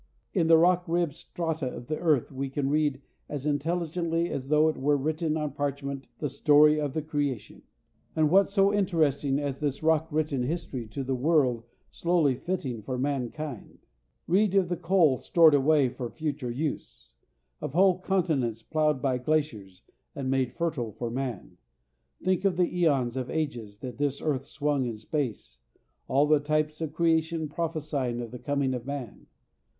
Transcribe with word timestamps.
In 0.33 0.47
the 0.47 0.57
rock 0.57 0.83
ribbed 0.87 1.13
strata 1.13 1.71
of 1.71 1.85
the 1.85 1.99
earth 1.99 2.31
we 2.31 2.49
can 2.49 2.71
read 2.71 3.03
as 3.29 3.45
intelligently 3.45 4.31
as 4.31 4.47
though 4.47 4.67
it 4.67 4.77
were 4.77 4.97
written 4.97 5.37
on 5.37 5.51
parchment 5.51 6.07
the 6.17 6.27
story 6.27 6.79
of 6.81 6.93
the 6.95 7.03
creation. 7.03 7.61
And 8.15 8.31
what 8.31 8.49
so 8.49 8.73
interesting 8.73 9.37
as 9.37 9.59
this 9.59 9.83
rock 9.83 10.07
written 10.09 10.41
history 10.41 10.89
of 10.97 11.05
the 11.05 11.13
world 11.13 11.65
slowly 11.91 12.33
fitting 12.33 12.81
for 12.81 12.97
mankind? 12.97 13.77
Read 14.25 14.55
of 14.55 14.69
the 14.69 14.75
coal 14.75 15.19
stored 15.19 15.53
away 15.53 15.87
for 15.87 16.09
future 16.09 16.49
use; 16.49 17.13
of 17.61 17.73
whole 17.73 17.99
continents 17.99 18.63
plowed 18.63 19.03
by 19.03 19.19
glaciers, 19.19 19.83
and 20.15 20.31
made 20.31 20.55
fertile 20.55 20.93
for 20.93 21.11
man. 21.11 21.57
Think 22.23 22.43
of 22.43 22.57
the 22.57 22.83
æons 22.85 23.15
of 23.15 23.29
ages 23.29 23.77
that 23.81 23.99
this 23.99 24.19
earth 24.19 24.45
swung 24.47 24.87
in 24.87 24.97
space, 24.97 25.59
all 26.07 26.25
the 26.25 26.39
types 26.39 26.81
of 26.81 26.91
creation 26.91 27.47
prophecying 27.47 28.19
of 28.19 28.31
the 28.31 28.39
coming 28.39 28.73
of 28.73 28.87
man! 28.87 29.27